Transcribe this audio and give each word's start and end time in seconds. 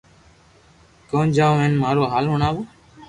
ڪنو 1.09 1.33
جاو 1.35 1.53
ھين 1.61 1.73
مارو 1.81 2.03
ھال 2.13 2.25
ھڻاوو 2.31 2.61